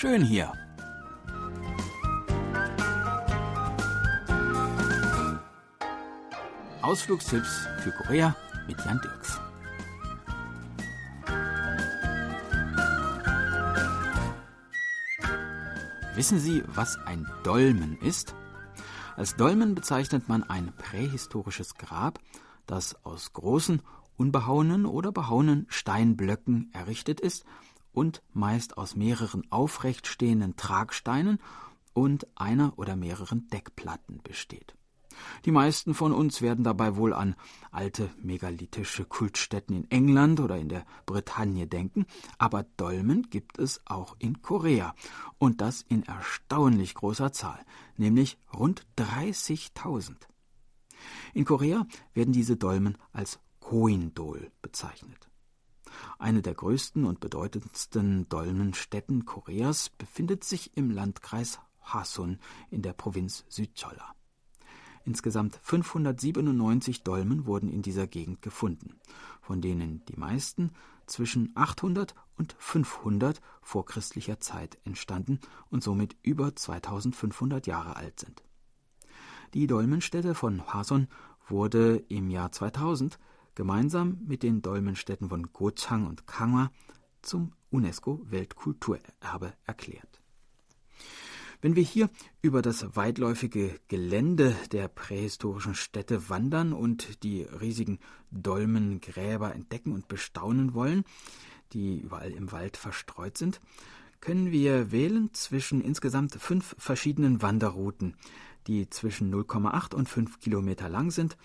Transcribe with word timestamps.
schön 0.00 0.24
hier. 0.24 0.50
Ausflugstipps 6.80 7.68
für 7.80 7.92
Korea 7.92 8.34
mit 8.66 8.78
Jan 8.82 8.98
Dirks. 9.02 9.38
Wissen 16.14 16.40
Sie, 16.40 16.62
was 16.66 16.96
ein 17.04 17.26
Dolmen 17.44 17.98
ist? 18.00 18.34
Als 19.16 19.36
Dolmen 19.36 19.74
bezeichnet 19.74 20.30
man 20.30 20.44
ein 20.44 20.72
prähistorisches 20.78 21.74
Grab, 21.74 22.20
das 22.66 23.04
aus 23.04 23.34
großen, 23.34 23.82
unbehauenen 24.16 24.86
oder 24.86 25.12
behauenen 25.12 25.66
Steinblöcken 25.68 26.70
errichtet 26.72 27.20
ist 27.20 27.44
und 27.92 28.22
meist 28.32 28.78
aus 28.78 28.96
mehreren 28.96 29.50
aufrecht 29.50 30.06
stehenden 30.06 30.56
Tragsteinen 30.56 31.38
und 31.92 32.26
einer 32.36 32.78
oder 32.78 32.96
mehreren 32.96 33.48
Deckplatten 33.48 34.22
besteht. 34.22 34.74
Die 35.44 35.50
meisten 35.50 35.94
von 35.94 36.12
uns 36.12 36.40
werden 36.40 36.64
dabei 36.64 36.96
wohl 36.96 37.12
an 37.12 37.34
alte 37.70 38.10
megalithische 38.22 39.04
Kultstätten 39.04 39.76
in 39.76 39.90
England 39.90 40.40
oder 40.40 40.56
in 40.56 40.68
der 40.68 40.84
Bretagne 41.06 41.66
denken, 41.66 42.06
aber 42.38 42.64
Dolmen 42.76 43.28
gibt 43.30 43.58
es 43.58 43.80
auch 43.86 44.16
in 44.18 44.42
Korea 44.42 44.94
und 45.38 45.60
das 45.60 45.82
in 45.82 46.04
erstaunlich 46.04 46.94
großer 46.94 47.32
Zahl, 47.32 47.60
nämlich 47.96 48.38
rund 48.52 48.86
30.000. 48.98 50.14
In 51.34 51.44
Korea 51.44 51.86
werden 52.14 52.32
diese 52.32 52.56
Dolmen 52.56 52.98
als 53.12 53.40
Koindol 53.60 54.50
bezeichnet. 54.62 55.29
Eine 56.18 56.42
der 56.42 56.54
größten 56.54 57.04
und 57.04 57.20
bedeutendsten 57.20 58.28
Dolmenstätten 58.28 59.24
Koreas 59.24 59.88
befindet 59.88 60.44
sich 60.44 60.76
im 60.76 60.90
Landkreis 60.90 61.60
Hasun 61.82 62.38
in 62.70 62.82
der 62.82 62.92
Provinz 62.92 63.44
Südcholla. 63.48 64.14
Insgesamt 65.04 65.58
597 65.62 67.02
Dolmen 67.02 67.46
wurden 67.46 67.68
in 67.68 67.82
dieser 67.82 68.06
Gegend 68.06 68.42
gefunden, 68.42 69.00
von 69.40 69.60
denen 69.60 70.04
die 70.06 70.16
meisten 70.16 70.70
zwischen 71.06 71.50
800 71.54 72.14
und 72.36 72.54
500 72.58 73.40
vor 73.62 73.86
Zeit 73.86 74.78
entstanden 74.84 75.40
und 75.70 75.82
somit 75.82 76.16
über 76.22 76.54
2500 76.54 77.66
Jahre 77.66 77.96
alt 77.96 78.20
sind. 78.20 78.42
Die 79.54 79.66
Dolmenstätte 79.66 80.34
von 80.34 80.64
Hason 80.72 81.08
wurde 81.48 81.96
im 82.08 82.30
Jahr 82.30 82.52
2000 82.52 83.18
gemeinsam 83.60 84.16
mit 84.26 84.42
den 84.42 84.62
Dolmenstätten 84.62 85.28
von 85.28 85.52
Gochang 85.52 86.06
und 86.06 86.26
Kangwa 86.26 86.72
zum 87.20 87.52
UNESCO-Weltkulturerbe 87.68 89.52
erklärt. 89.66 90.22
Wenn 91.60 91.76
wir 91.76 91.82
hier 91.82 92.08
über 92.40 92.62
das 92.62 92.96
weitläufige 92.96 93.78
Gelände 93.88 94.56
der 94.72 94.88
prähistorischen 94.88 95.74
Städte 95.74 96.30
wandern 96.30 96.72
und 96.72 97.22
die 97.22 97.42
riesigen 97.42 97.98
Dolmengräber 98.30 99.54
entdecken 99.54 99.92
und 99.92 100.08
bestaunen 100.08 100.72
wollen, 100.72 101.04
die 101.74 102.00
überall 102.00 102.30
im 102.30 102.52
Wald 102.52 102.78
verstreut 102.78 103.36
sind, 103.36 103.60
können 104.22 104.52
wir 104.52 104.90
wählen 104.90 105.34
zwischen 105.34 105.82
insgesamt 105.82 106.34
fünf 106.36 106.74
verschiedenen 106.78 107.42
Wanderrouten, 107.42 108.16
die 108.66 108.88
zwischen 108.88 109.30
0,8 109.30 109.94
und 109.94 110.08
5 110.08 110.40
Kilometer 110.40 110.88
lang 110.88 111.10
sind 111.10 111.36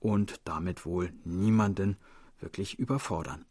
und 0.00 0.40
damit 0.44 0.84
wohl 0.84 1.12
niemanden 1.24 1.96
wirklich 2.40 2.78
überfordern. 2.78 3.44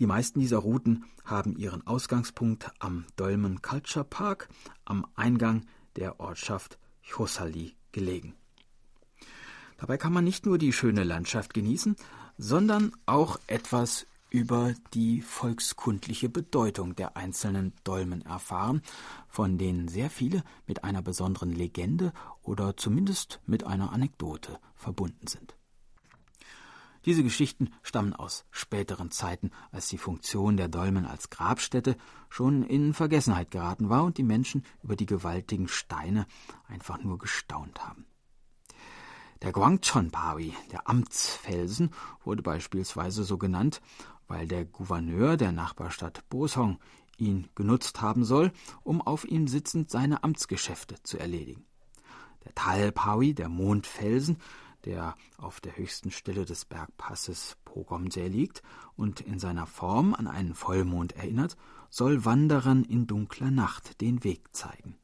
Die 0.00 0.06
meisten 0.06 0.40
dieser 0.40 0.58
Routen 0.58 1.04
haben 1.24 1.56
ihren 1.56 1.86
Ausgangspunkt 1.86 2.70
am 2.78 3.04
Dolmen 3.16 3.62
Culture 3.62 4.04
Park 4.04 4.48
am 4.84 5.06
Eingang 5.14 5.66
der 5.96 6.20
Ortschaft 6.20 6.78
Chosali 7.08 7.74
gelegen. 7.92 8.34
Dabei 9.78 9.96
kann 9.96 10.12
man 10.12 10.24
nicht 10.24 10.46
nur 10.46 10.58
die 10.58 10.72
schöne 10.72 11.04
Landschaft 11.04 11.54
genießen, 11.54 11.96
sondern 12.36 12.92
auch 13.06 13.38
etwas 13.46 14.06
über 14.30 14.74
die 14.94 15.22
volkskundliche 15.22 16.28
Bedeutung 16.28 16.94
der 16.94 17.16
einzelnen 17.16 17.72
Dolmen 17.84 18.22
erfahren, 18.22 18.82
von 19.28 19.58
denen 19.58 19.88
sehr 19.88 20.10
viele 20.10 20.42
mit 20.66 20.84
einer 20.84 21.02
besonderen 21.02 21.52
Legende 21.52 22.12
oder 22.42 22.76
zumindest 22.76 23.40
mit 23.46 23.64
einer 23.64 23.92
Anekdote 23.92 24.58
verbunden 24.74 25.26
sind. 25.26 25.54
Diese 27.04 27.22
Geschichten 27.22 27.70
stammen 27.82 28.12
aus 28.12 28.44
späteren 28.50 29.10
Zeiten, 29.10 29.50
als 29.70 29.88
die 29.88 29.98
Funktion 29.98 30.56
der 30.56 30.68
Dolmen 30.68 31.06
als 31.06 31.30
Grabstätte 31.30 31.96
schon 32.28 32.62
in 32.62 32.92
Vergessenheit 32.92 33.50
geraten 33.50 33.88
war 33.88 34.04
und 34.04 34.18
die 34.18 34.24
Menschen 34.24 34.64
über 34.82 34.96
die 34.96 35.06
gewaltigen 35.06 35.68
Steine 35.68 36.26
einfach 36.66 37.02
nur 37.02 37.18
gestaunt 37.18 37.86
haben. 37.86 38.04
Der 39.42 39.52
Guangchon-Pawi, 39.52 40.52
der 40.72 40.88
Amtsfelsen, 40.88 41.90
wurde 42.24 42.42
beispielsweise 42.42 43.22
so 43.22 43.38
genannt, 43.38 43.80
weil 44.26 44.48
der 44.48 44.64
Gouverneur 44.64 45.36
der 45.36 45.52
Nachbarstadt 45.52 46.28
Bosong 46.28 46.78
ihn 47.18 47.48
genutzt 47.54 48.00
haben 48.00 48.24
soll, 48.24 48.52
um 48.82 49.00
auf 49.00 49.24
ihm 49.24 49.46
sitzend 49.46 49.90
seine 49.90 50.24
Amtsgeschäfte 50.24 50.96
zu 51.02 51.18
erledigen. 51.18 51.64
Der 52.44 52.54
Tal-Pawi, 52.54 53.34
der 53.34 53.48
Mondfelsen, 53.48 54.38
der 54.84 55.16
auf 55.36 55.60
der 55.60 55.76
höchsten 55.76 56.10
Stelle 56.10 56.44
des 56.44 56.64
Bergpasses 56.64 57.56
Pogomsee 57.64 58.28
liegt 58.28 58.62
und 58.96 59.20
in 59.20 59.38
seiner 59.38 59.66
Form 59.66 60.14
an 60.14 60.26
einen 60.26 60.54
Vollmond 60.54 61.14
erinnert, 61.16 61.56
soll 61.90 62.24
Wanderern 62.24 62.84
in 62.84 63.06
dunkler 63.06 63.50
Nacht 63.50 64.00
den 64.00 64.24
Weg 64.24 64.54
zeigen. 64.54 64.96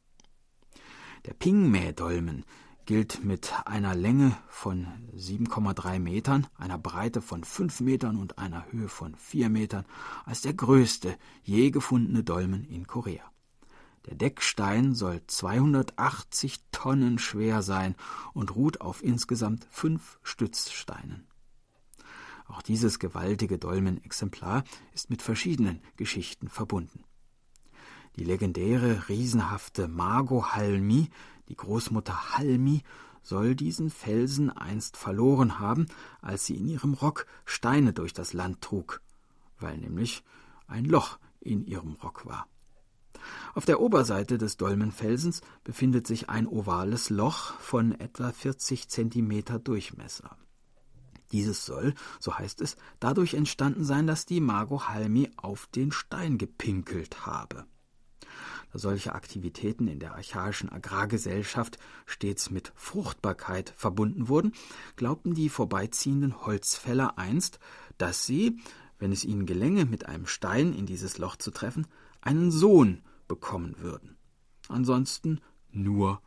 Der 1.27 1.35
Pingmäh-Dolmen 1.35 2.45
gilt 2.87 3.25
mit 3.25 3.53
einer 3.67 3.95
Länge 3.95 4.37
von 4.49 4.87
7,3 5.17 5.99
Metern, 5.99 6.47
einer 6.57 6.79
Breite 6.79 7.23
von 7.23 7.45
5 7.45 7.81
Metern 7.81 8.17
und 8.17 8.39
einer 8.39 8.71
Höhe 8.71 8.89
von 8.89 9.15
4 9.15 9.49
Metern 9.49 9.85
als 10.25 10.43
der 10.43 10.55
größte 10.55 11.17
je 11.43 11.71
gefundene 11.71 12.25
Dolmen 12.25 12.65
in 12.65 12.87
Korea. 12.87 13.23
Der 14.07 14.17
Deckstein 14.17 14.95
soll 14.95 15.23
280 15.27 16.61
Tonnen 16.73 17.19
schwer 17.19 17.63
sein 17.63 17.95
und 18.35 18.55
ruht 18.55 18.81
auf 18.83 19.03
insgesamt 19.03 19.67
fünf 19.71 20.19
Stützsteinen. 20.23 21.27
Auch 22.47 22.61
dieses 22.61 22.99
gewaltige 22.99 23.59
Dolmenexemplar 23.59 24.65
ist 24.93 25.09
mit 25.09 25.23
verschiedenen 25.23 25.81
Geschichten 25.97 26.49
verbunden. 26.49 27.05
Die 28.17 28.25
legendäre, 28.25 29.09
riesenhafte 29.09 29.89
Margot 29.89 30.55
Halmi, 30.55 31.09
die 31.49 31.57
Großmutter 31.57 32.37
Halmi, 32.37 32.83
soll 33.23 33.55
diesen 33.55 33.91
Felsen 33.91 34.51
einst 34.51 34.97
verloren 34.97 35.59
haben, 35.59 35.87
als 36.21 36.47
sie 36.47 36.57
in 36.57 36.67
ihrem 36.67 36.95
Rock 36.95 37.27
Steine 37.45 37.93
durch 37.93 38.13
das 38.13 38.33
Land 38.33 38.61
trug, 38.61 39.01
weil 39.59 39.79
nämlich 39.79 40.23
ein 40.67 40.85
Loch 40.85 41.19
in 41.41 41.65
ihrem 41.65 41.95
Rock 41.95 42.27
war. 42.27 42.47
Auf 43.55 43.65
der 43.65 43.81
Oberseite 43.81 44.37
des 44.37 44.57
Dolmenfelsens 44.57 45.41
befindet 45.63 46.07
sich 46.07 46.29
ein 46.29 46.47
ovales 46.47 47.09
Loch 47.09 47.55
von 47.59 47.99
etwa 47.99 48.33
40 48.33 48.89
Zentimeter 48.89 49.59
Durchmesser. 49.59 50.37
Dieses 51.33 51.65
soll, 51.65 51.95
so 52.21 52.37
heißt 52.39 52.61
es, 52.61 52.77
dadurch 53.01 53.35
entstanden 53.35 53.85
sein, 53.85 54.07
dass 54.07 54.27
die 54.27 54.41
Margot 54.41 54.89
Halmi 54.89 55.31
auf 55.37 55.67
den 55.69 55.91
Stein 55.91 56.37
gepinkelt 56.37 57.27
habe. 57.27 57.65
Solche 58.77 59.15
Aktivitäten 59.15 59.87
in 59.87 60.01
der 60.01 60.15
archaischen 60.15 60.69
Agrargesellschaft 60.69 61.79
stets 62.07 62.51
mit 62.51 62.73
Fruchtbarkeit 62.75 63.73
verbunden 63.77 64.29
wurden, 64.29 64.53
glaubten 64.97 65.33
die 65.35 65.49
vorbeiziehenden 65.49 66.45
Holzfäller 66.45 67.17
einst, 67.17 67.61
dass 67.99 68.27
sie, 68.27 68.59
wenn 68.99 69.13
es 69.13 69.25
ihnen 69.25 69.47
gelänge, 69.47 69.85
mit 69.85 70.07
einem 70.07 70.27
Stein 70.27 70.73
in 70.75 70.87
dieses 70.87 71.19
Loch 71.19 71.37
zu 71.37 71.53
treffen, 71.53 71.87
einen 72.21 72.51
Sohn 72.51 73.03
bekommen 73.29 73.77
würden. 73.79 74.17
Ansonsten 74.69 75.41
nur 75.71 76.21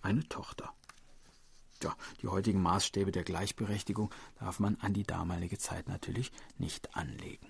eine 0.00 0.28
Tochter. 0.28 0.72
Ja, 1.84 1.94
die 2.20 2.28
heutigen 2.28 2.62
Maßstäbe 2.62 3.12
der 3.12 3.24
Gleichberechtigung 3.24 4.12
darf 4.40 4.58
man 4.58 4.76
an 4.80 4.92
die 4.92 5.04
damalige 5.04 5.58
Zeit 5.58 5.88
natürlich 5.88 6.32
nicht 6.58 6.96
anlegen. 6.96 7.46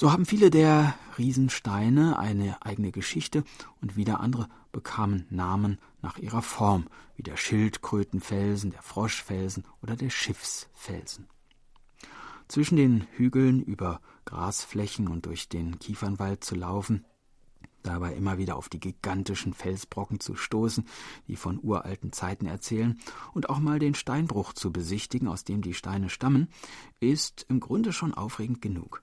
So 0.00 0.12
haben 0.12 0.26
viele 0.26 0.50
der 0.50 0.94
Riesensteine 1.18 2.20
eine 2.20 2.64
eigene 2.64 2.92
Geschichte 2.92 3.42
und 3.82 3.96
wieder 3.96 4.20
andere 4.20 4.48
bekamen 4.70 5.26
Namen 5.28 5.80
nach 6.02 6.18
ihrer 6.18 6.40
Form, 6.40 6.86
wie 7.16 7.24
der 7.24 7.36
Schildkrötenfelsen, 7.36 8.70
der 8.70 8.82
Froschfelsen 8.82 9.64
oder 9.82 9.96
der 9.96 10.10
Schiffsfelsen. 10.10 11.26
Zwischen 12.46 12.76
den 12.76 13.08
Hügeln 13.16 13.60
über 13.60 14.00
Grasflächen 14.24 15.08
und 15.08 15.26
durch 15.26 15.48
den 15.48 15.80
Kiefernwald 15.80 16.44
zu 16.44 16.54
laufen, 16.54 17.04
dabei 17.82 18.14
immer 18.14 18.38
wieder 18.38 18.54
auf 18.54 18.68
die 18.68 18.78
gigantischen 18.78 19.52
Felsbrocken 19.52 20.20
zu 20.20 20.36
stoßen, 20.36 20.86
die 21.26 21.34
von 21.34 21.58
uralten 21.60 22.12
Zeiten 22.12 22.46
erzählen, 22.46 23.00
und 23.34 23.50
auch 23.50 23.58
mal 23.58 23.80
den 23.80 23.96
Steinbruch 23.96 24.52
zu 24.52 24.72
besichtigen, 24.72 25.26
aus 25.26 25.42
dem 25.42 25.60
die 25.60 25.74
Steine 25.74 26.08
stammen, 26.08 26.46
ist 27.00 27.46
im 27.48 27.58
Grunde 27.58 27.92
schon 27.92 28.14
aufregend 28.14 28.62
genug. 28.62 29.02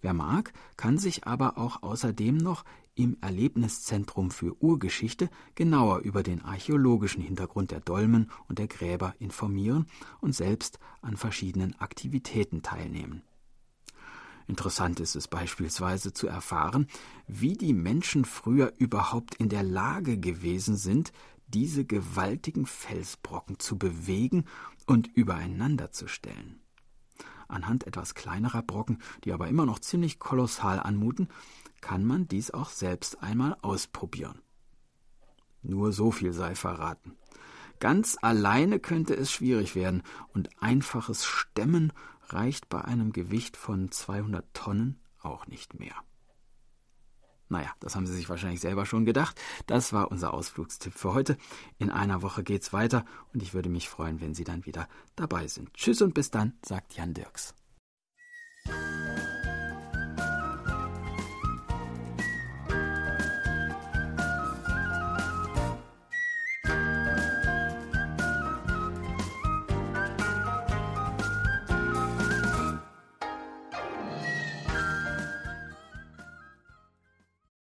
Wer 0.00 0.14
mag, 0.14 0.52
kann 0.76 0.98
sich 0.98 1.26
aber 1.26 1.58
auch 1.58 1.82
außerdem 1.82 2.36
noch 2.36 2.64
im 2.94 3.16
Erlebniszentrum 3.20 4.30
für 4.30 4.60
Urgeschichte 4.60 5.30
genauer 5.54 6.00
über 6.00 6.22
den 6.22 6.44
archäologischen 6.44 7.22
Hintergrund 7.22 7.70
der 7.70 7.80
Dolmen 7.80 8.30
und 8.48 8.58
der 8.58 8.66
Gräber 8.66 9.14
informieren 9.18 9.86
und 10.20 10.34
selbst 10.34 10.78
an 11.00 11.16
verschiedenen 11.16 11.78
Aktivitäten 11.78 12.62
teilnehmen. 12.62 13.22
Interessant 14.48 14.98
ist 14.98 15.14
es 15.14 15.28
beispielsweise 15.28 16.12
zu 16.12 16.26
erfahren, 16.26 16.88
wie 17.26 17.52
die 17.52 17.74
Menschen 17.74 18.24
früher 18.24 18.72
überhaupt 18.78 19.34
in 19.34 19.50
der 19.50 19.62
Lage 19.62 20.18
gewesen 20.18 20.76
sind, 20.76 21.12
diese 21.48 21.84
gewaltigen 21.84 22.66
Felsbrocken 22.66 23.58
zu 23.58 23.78
bewegen 23.78 24.46
und 24.86 25.06
übereinander 25.14 25.92
zu 25.92 26.08
stellen. 26.08 26.60
Anhand 27.48 27.86
etwas 27.86 28.14
kleinerer 28.14 28.62
Brocken, 28.62 28.98
die 29.24 29.32
aber 29.32 29.48
immer 29.48 29.66
noch 29.66 29.78
ziemlich 29.78 30.18
kolossal 30.18 30.78
anmuten, 30.78 31.28
kann 31.80 32.04
man 32.04 32.28
dies 32.28 32.50
auch 32.50 32.68
selbst 32.68 33.22
einmal 33.22 33.56
ausprobieren. 33.62 34.40
Nur 35.62 35.92
so 35.92 36.10
viel 36.10 36.32
sei 36.32 36.54
verraten. 36.54 37.16
Ganz 37.80 38.16
alleine 38.20 38.80
könnte 38.80 39.14
es 39.14 39.32
schwierig 39.32 39.74
werden, 39.74 40.02
und 40.34 40.50
einfaches 40.60 41.24
Stemmen 41.24 41.92
reicht 42.28 42.68
bei 42.68 42.84
einem 42.84 43.12
Gewicht 43.12 43.56
von 43.56 43.90
200 43.90 44.44
Tonnen 44.52 45.00
auch 45.20 45.46
nicht 45.46 45.78
mehr. 45.78 45.94
Naja, 47.48 47.70
das 47.80 47.96
haben 47.96 48.06
Sie 48.06 48.14
sich 48.14 48.28
wahrscheinlich 48.28 48.60
selber 48.60 48.84
schon 48.86 49.04
gedacht. 49.04 49.40
Das 49.66 49.92
war 49.92 50.10
unser 50.10 50.34
Ausflugstipp 50.34 50.94
für 50.94 51.14
heute. 51.14 51.36
In 51.78 51.90
einer 51.90 52.22
Woche 52.22 52.42
geht's 52.42 52.72
weiter 52.72 53.04
und 53.32 53.42
ich 53.42 53.54
würde 53.54 53.68
mich 53.68 53.88
freuen, 53.88 54.20
wenn 54.20 54.34
Sie 54.34 54.44
dann 54.44 54.66
wieder 54.66 54.88
dabei 55.16 55.48
sind. 55.48 55.72
Tschüss 55.74 56.02
und 56.02 56.14
bis 56.14 56.30
dann, 56.30 56.54
sagt 56.64 56.94
Jan 56.94 57.14
Dirks. 57.14 57.54